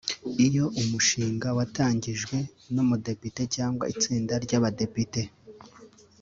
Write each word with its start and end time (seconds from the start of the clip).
Iyo 0.45 0.65
umushinga 0.81 1.47
watangijwe 1.57 2.37
n’umudepite 2.73 3.43
cyangwa 3.55 3.83
itsinda 3.93 4.33
ry’abadepite 4.43 5.21